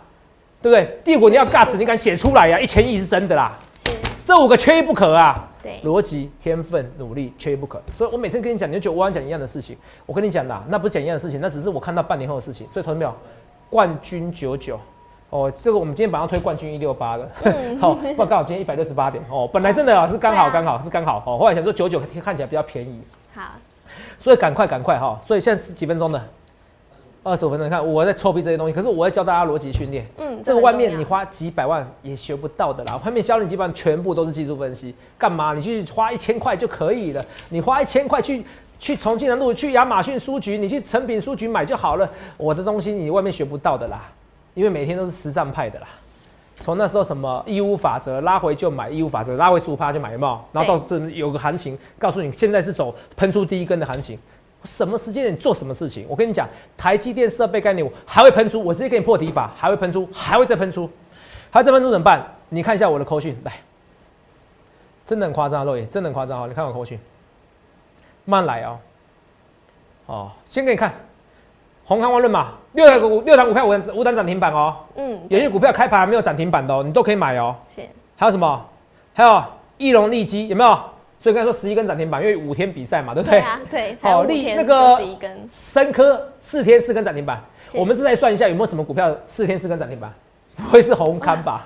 [0.60, 1.00] 对不对？
[1.02, 3.92] 第五个，你要 guts，你敢写出来呀、一千亿是真的啦，是，
[4.24, 5.47] 这五个缺一不可啊。
[5.68, 7.80] 对，逻辑、天分、努力，缺一不可。
[7.94, 9.76] 所以我每天跟你讲，你就觉得我想讲一样的事情。
[10.06, 12.66] 我跟你讲啦，那不是讲一样的事情，那只是我看到半年后的事情。
[12.68, 13.12] 所以，同学们，
[13.68, 14.80] 冠军九九。
[15.30, 17.30] 哦，这个我们今天晚上推冠军一六八的，
[17.78, 23.02] 好、不然刚好今天一百六十八点哦，本来真的啊 是刚好刚好是刚好哦，后来想说九九看起来比较便宜，
[23.34, 23.42] 好，
[24.18, 25.20] 所以赶快赶快哈！
[25.22, 26.24] 所以现在是几分钟的？
[27.28, 27.66] 二十五分钟。
[27.66, 30.06] 你看我在臭屁这些东西，可是我会教大家逻辑训练。
[30.16, 35.52] 嗯，这个外面你花几百万也学不到的啦，外面教你基本上全部都是技术分析，干嘛？
[35.54, 38.44] 你去花一千块就可以了，你花一千块去
[38.78, 42.08] 去重庆南路，去亚马逊书局，你去诚品书局买就好了。
[42.36, 44.10] 我的东西你外面学不到的啦，
[44.54, 45.86] 因为每天都是实战派的啦。
[46.60, 50.40] 从那时候什么义务法则拉回就买，义务法则拉回十五趴就买，有没有？
[50.50, 54.18] 然后到这有个行情，告诉你现在是走喷出第一根的行情，
[54.64, 56.04] 什么时间点做什么事情？
[56.08, 60.90] 我跟你讲，台积电设备概念股还会喷出，我直接给你破题法，还会喷出，还会再喷出，
[61.50, 62.26] 还再喷出怎么办？
[62.48, 63.52] 你看一下我的口讯，来，
[65.06, 66.46] 真的很夸张，肉眼真的很夸张哦！
[66.48, 66.98] 你看我口讯，
[68.24, 68.78] 慢来哦。
[70.06, 70.92] 哦，先给你看，
[71.84, 74.76] 红康万润嘛，六档股六档股票五五档涨停板哦。
[74.96, 77.54] 嗯，有些股票开盘还没有涨停板的哦，你都可以买哦。
[77.74, 77.82] 是。
[78.16, 78.66] 还有什么？
[79.14, 79.44] 还有
[79.76, 80.80] 翼龙利基有没有？
[81.20, 83.40] 所以刚才说十一根涨停板，因为五天比赛嘛，对不对？
[83.40, 83.96] 对啊，对。
[84.00, 85.00] 好，利那个
[85.50, 87.42] 深科四天四根涨停板，
[87.74, 90.12] 我们再算一下有没有什么股票四天四根涨停板？
[90.56, 91.64] 不会是红康吧？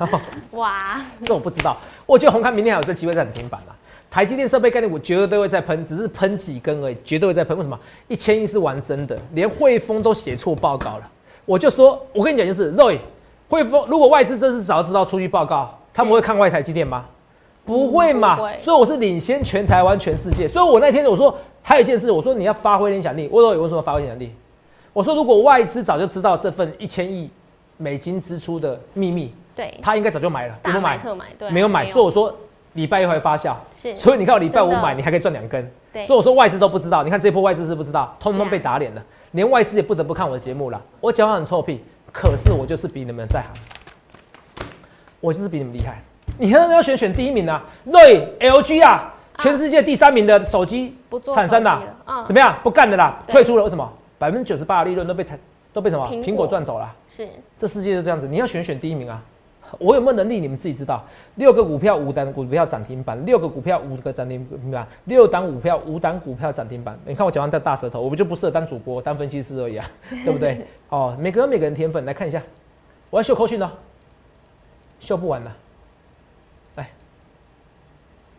[0.53, 1.77] 哇， 这我不知道。
[2.07, 3.73] 我觉得红康明天还有这机会涨停板啊。
[4.11, 7.57] 台积电设备概念股绝对会再喷，只是喷几根而已，绝对会再喷。
[7.57, 7.79] 为什么？
[8.09, 11.11] 一千亿是玩真的，连汇丰都写错报告了。
[11.47, 12.99] 我就说，我跟你讲，就是 Roy，
[13.49, 17.07] 汇丰如果外资这次早知道出具报告，他们会看外台积电吗？
[17.65, 18.37] 不会嘛。
[18.59, 20.47] 所以我是领先全台湾、全世界。
[20.49, 23.29] 所以我那天我说还有一件事，我说你要发挥影响力。
[23.33, 24.35] 我说有为什么发挥影响力？
[24.93, 27.31] 我说如果外资早就知道这份一千亿
[27.77, 30.99] 美金支出的秘密，对，他应该早就买了，有没有买？
[31.39, 31.87] 对，没有买。
[31.87, 32.35] 所以我说。
[32.75, 35.71] 礼拜一会发酵，是，所以你看我礼拜五买，你还可以赚两根。
[35.93, 40.81] 对，所以我说外资都不知道，你看这波外资是不知道，通通被打脸了，连外资也不得不看我的节目了。
[40.99, 44.67] 我讲话很臭屁，可是我就是比你们在行，
[45.21, 46.03] 我就是比你们厉害。
[46.39, 50.97] 你看要选选第一名啊，瑞 LG 啊，全世界第三名的手机
[51.35, 51.81] 产生的，
[52.27, 52.59] 怎么样？
[52.63, 53.63] 不干的啦，退出了。
[53.63, 53.91] 为什么？
[54.19, 55.39] 百分之九十八的利润都被台
[55.73, 56.93] 都被什么苹果赚走了？
[57.09, 59.23] 是，这世界就这样子，你要选选第一名啊。
[59.79, 60.39] 我有没有能力？
[60.39, 61.03] 你们自己知道。
[61.37, 66.99] 六个股票五档股票涨停板，六个股票五个涨停板，六档股票五档股票涨停板。
[67.07, 69.87] 你看我讲完带大舌头，我们就不适合当主播、当分析师而已啊，
[70.25, 70.67] 对不对？
[70.91, 72.43] 哦，每个人每个人天分，来看一下。
[73.09, 73.73] 我要秀口讯呢，
[75.01, 75.47] 秀不完了。
[75.47, 75.55] 来，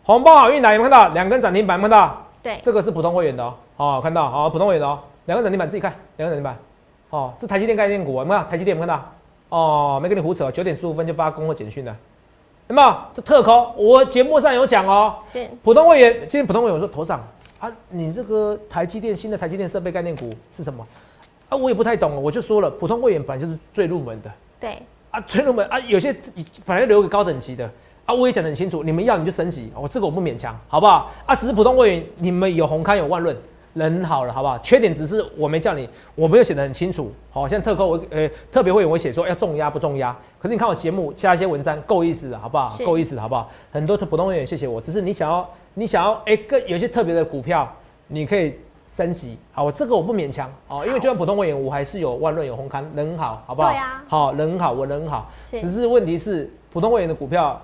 [0.05, 1.89] 红包好运来，有没有看到两根涨停板有没有？
[1.89, 2.25] 看到？
[2.41, 3.53] 对，这个是普通会员的哦。
[3.77, 4.29] 哦，看到？
[4.29, 6.57] 好，普通会员的哦，两根涨停板自己看，两根涨停板。
[7.09, 8.43] 哦，这台积电概念股有没有？
[8.43, 9.57] 台积电有没有看到？
[9.57, 11.95] 哦，没跟你胡扯，九点十五分就发公告简讯了，
[12.67, 12.95] 有没有？
[13.13, 15.15] 这特扣，我节目上有讲哦。
[15.31, 17.25] 是普通会员，今天普通会员说头涨
[17.59, 20.85] 啊，你这个台积电新的台积电设备概念股是什么？
[21.47, 24.29] 啊，我也不太懂，我就说了，普通会员本来就是最入门的。
[24.59, 26.13] 对啊，最入门啊，有些
[26.65, 27.69] 本来留给高等级的
[28.05, 31.09] 啊，我也讲得很清楚，你们要你就升级，我这个我不勉强，好不好？
[31.25, 33.35] 啊，只是普通会员，你们有红刊有万润。
[33.73, 34.55] 人好了，好不好？
[34.59, 37.11] 缺点只是我没叫你，我没有写得很清楚。
[37.31, 42.77] 好，像特扣我呃特别会员我写说要重压不重压，可是你看我节目加一些文章够意思了，好不好？
[42.85, 43.49] 够意思的好不好？
[43.71, 47.67] 很多普通会员谢谢我，只是你想要你想要哎更有些特别的股票，
[48.09, 48.53] 你可以
[48.95, 49.39] 升级。
[49.51, 53.73] 好，这个我不勉强哦，因为就算普通会员我还是有万润有红刊，人好，好不好？
[54.07, 57.59] 好，人好，我人好，只是问题是普通会员的股票。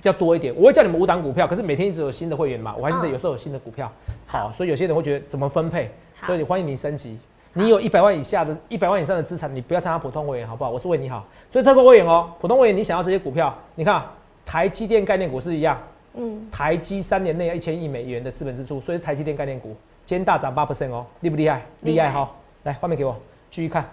[0.00, 3.92] 比较多一点，我会叫你们五档股票，可是每天一直有新的会员嘛，我还是得有时候有新的股票。
[4.26, 5.90] 好，所以有些人会觉得怎么分配，
[6.24, 7.18] 所以欢迎你升级。
[7.52, 10.70] 你有一百万以下的、一百万以上的资产，你不要参加普通会员，好不好？
[10.70, 14.02] 我是为你好，所以特购会员哦，普通会员你想要这些股票，你看
[14.46, 15.78] 台积电概念股是一样，
[16.14, 21.60] 嗯，台积三年内要一千亿美元的资本支出，所以台积电概念股今天大涨八 percent 哦，厉不厉害？
[21.82, 22.30] 厉害哈！
[22.62, 23.14] 来画面给我
[23.50, 23.86] 继续看，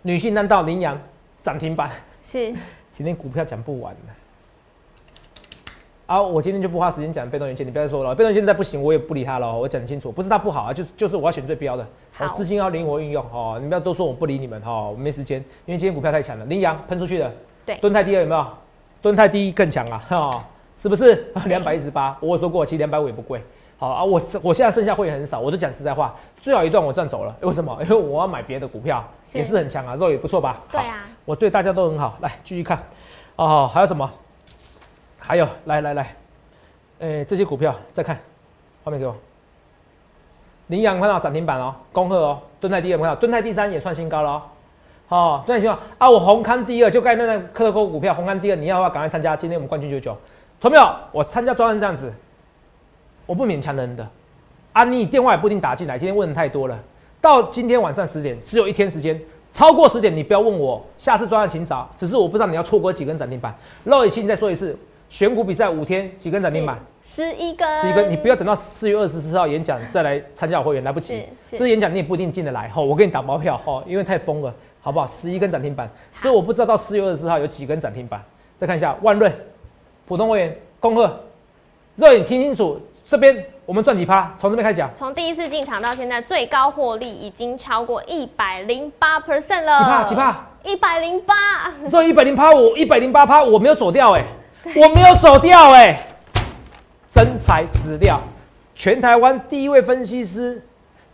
[0.00, 0.98] 女性难道羚羊
[1.42, 1.90] 涨停板？
[2.22, 2.54] 是。
[2.96, 3.92] 今天股票讲不完。
[3.92, 4.00] 了，
[6.06, 17.30] 啊，我今天就不花时间讲被动元件，你不要说了，被动元件再不行，我也不理他了，我讲清楚，不是他不好啊，就就是我要选最标的，好，资金要灵活运用，哦，你不要都说我不理你们，哈，我没时间，因为今天股票太强了，羚羊喷出去的，
[17.66, 18.46] 对，蹲太低了有没有？
[19.02, 20.46] 蹲泰第一更强啊，哈，
[20.78, 21.30] 是不是？
[21.44, 23.42] 两百一十八，我说过，其实两百五也不贵。
[23.78, 27.76] 好啊，我我现在剩下会员很少，我都讲实在话，最好一段我赚走了， 为什么？
[27.82, 30.60] 因为我要买别的股票，也是很强啊，肉也不错吧？
[30.72, 32.82] 对啊，我对大家都很好，来继续看，
[33.36, 34.10] 哦，还有什么？
[35.18, 36.16] 还有，来来来，
[37.00, 38.18] 诶，这些股票再看，
[38.82, 39.14] 画面给我，
[40.68, 44.42] 羚羊看到涨停板哦，恭贺哦，敦泰第二看到，敦泰第三也创新高了哦，
[45.08, 50.16] 好，敦泰新高啊，我红康第二就该那那科科股票红康第二，你要的话赶快参加，今天我们冠军九九，
[50.58, 50.96] 同没有？
[51.12, 52.10] 我参加专案这样子。
[53.26, 54.08] 我不勉强人的，
[54.72, 55.98] 啊，你电话也不一定打进来。
[55.98, 56.78] 今天问的太多了，
[57.20, 59.20] 到今天晚上十点，只有一天时间，
[59.52, 61.90] 超过十点你不要问我，下次专案请早。
[61.98, 63.52] 只是我不知道你要错过几根涨停板。
[63.82, 64.78] 肉已经再说一次，
[65.10, 66.78] 选股比赛五天几根涨停板？
[67.02, 67.80] 十一根。
[67.80, 71.24] 十一根，你不要等到四月二十四号演讲再来参加我会员，来不及。
[71.50, 75.06] 这演讲你也不一定进得来吼，我给你打包票吼，因为太疯了，好不好？
[75.06, 78.22] 十一根涨停板，所以我不知道到四月二十四号有几根涨停板。
[78.56, 79.32] 再看一下万润，
[80.06, 81.18] 普通会员恭贺，
[81.96, 82.80] 肉你听清楚。
[83.06, 84.34] 这边我们赚几趴？
[84.36, 84.90] 从这边开始讲。
[84.96, 89.78] 从第一次进场到现在，最高获利已经超过一百零八 percent 了。
[89.78, 90.04] 几趴？
[90.04, 90.46] 几趴？
[90.64, 91.72] 一百零八。
[91.88, 94.24] 所以一百零八，我一百零八趴，我没有走掉哎，
[94.74, 95.96] 我没有走掉哎，
[97.08, 98.20] 真材实料。
[98.74, 100.60] 全台湾第一位分析师，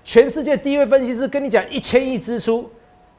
[0.03, 2.71] 全世界第一位分析师跟你讲一千亿支出，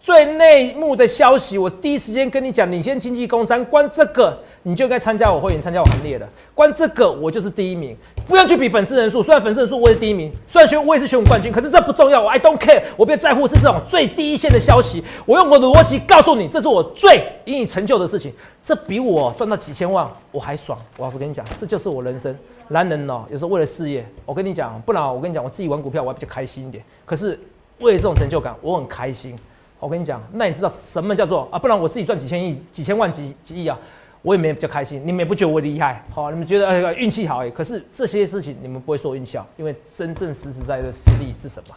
[0.03, 7.95] 最内幕的消息，我第一时间跟你讲，领先经济工商，关这个你就该参加我会员，参加我行列的，关这个我就是第一名，
[8.27, 22.37] 不要去比粉丝人数，虽然粉丝人数我也是第一名，虽然选我也是选冠军，可是这不重要，我 I don't care，我比较在乎是这种最低一线的消息，我用我的逻辑告诉你，这是我最引以成就的事情，这比我赚到几千万我还爽，我老实跟你讲，这就是我人生。
[22.67, 26.83] 男人哦，有时候为了事业，我跟你讲，不然我跟你讲，我自己玩股票我还比较开心一点。
[27.05, 27.39] 可是
[27.79, 29.33] 为了这种成就感，我很开心。
[29.83, 31.59] 我跟你讲，那你知道什么叫做啊？
[31.59, 33.77] 不然我自己赚几千亿、几千万、几几亿啊，
[34.21, 35.01] 我也没比较开心。
[35.05, 37.51] 你们也不觉得我厉害，好，你们觉得运气好哎。
[37.51, 41.75] 可是这些事情你们不会说运气好，因为真正实实在在的实力是什么？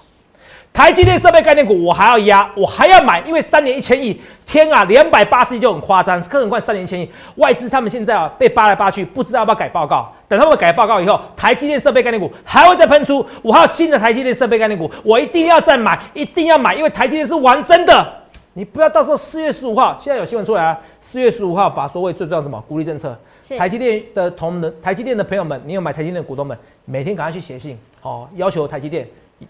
[0.76, 10.12] 台积电设备概念股，我还要压，我还要买，因为三年一千亿，天啊，两百八十亿就很夸张，更何况三年一千亿，外资他们现在啊被扒来扒去，不知道要不要改报告。
[10.28, 18.06] 等他们改报告以后，台积电设备概念股还会再喷出，我还有新的台积电设备概念股，我一定要再买，一定要买，因为台积电是玩真的。
[18.52, 22.62] 你不要到时候四月十五号，现在有新闻出来啊，四月十五号法说会最重要什么？
[22.68, 23.18] 鼓励政策。
[23.56, 29.08] 台积电的同仁，台积电的朋友们，你有买台积电的股东们，每天赶快去写信，好，要求台积电。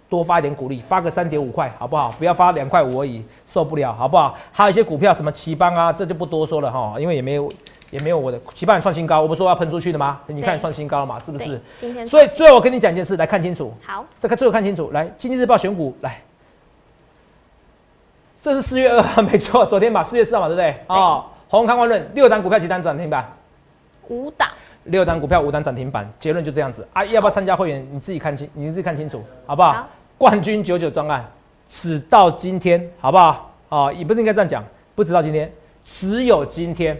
[0.08, 2.10] 多发一点鼓励，发个三点五块，好不好？
[2.18, 4.36] 不要发两块五而已，受不了，好不好？
[4.50, 7.48] 还有一些股票，什么奇邦啊，这就不多说了哈，因为也没有，
[7.90, 10.20] 也没有我的奇邦创新高，我不是说要喷出去的吗？
[10.26, 11.60] 你看创新高了嘛，是不是？
[11.78, 12.06] 今天。
[12.06, 13.72] 所以最后我跟你讲一件事，来看清楚。
[13.84, 14.04] 好。
[14.18, 16.20] 这个最后看清楚，来，经济日报选股来，
[18.40, 20.76] 这是四月二号，没错，昨天吧，四月四号嘛，对不对？
[20.88, 23.30] 哦，红康万润六档股票几档涨停板？
[24.08, 24.48] 五档。
[24.86, 27.04] 六单股票五单涨停板，结论就这样子啊！
[27.06, 27.86] 要不要参加会员？
[27.90, 29.88] 你自己看清，你自己看清楚，好不好？
[30.16, 31.24] 冠军九九专案，
[31.68, 33.52] 只到今天，好不好？
[33.68, 35.50] 啊，也不是应该这样讲，不直到今天，
[35.84, 36.98] 只有今天，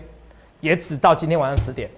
[0.60, 1.88] 也只到今天晚上十点。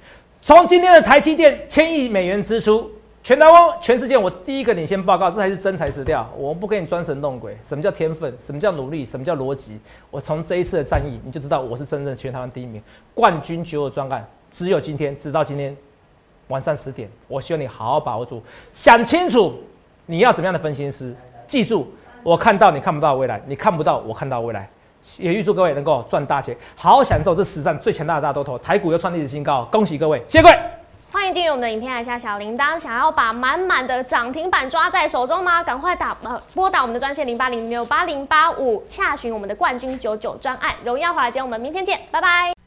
[0.43, 2.91] 从今天的台积电千亿美元支出，
[3.23, 6.29] 全台湾、全世界，我第一个领先报告，这才是真材实料。
[6.37, 8.33] 我不跟你装神弄鬼，什么叫天分？
[8.39, 9.05] 什么叫努力？
[9.05, 9.81] 什么叫逻辑？
[10.11, 12.83] 我从这一次的战役，你就知道我是真正全台湾第一名。
[13.15, 14.27] 冠军九九专案。
[14.53, 15.77] 只有今天，直到今天
[16.49, 19.55] 晚上十点，我希望你好好把握住，想清楚
[20.07, 21.15] 你要怎么样的分析师。
[21.47, 21.87] 记住，
[22.23, 24.69] 我看到你看不到未来，你看不到我看到未来。
[25.17, 30.59] 也预祝各位能够赚大钱，好好享受这史上最强大的大多头，台股又创历史新高，恭喜各位，谢谢各位。
[31.11, 32.79] 欢迎订阅我们的影片，按下小铃铛。
[32.79, 35.63] 想要把满满的涨停板抓在手中吗？
[35.63, 40.75] 赶快打呃拨打我们的专线零八零六八零八五，洽询我们的冠军九九专案。
[40.85, 42.58] 荣耀华尔街，我们明天见，拜拜。